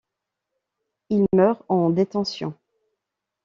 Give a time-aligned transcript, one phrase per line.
[1.11, 2.55] Il meurt en détention.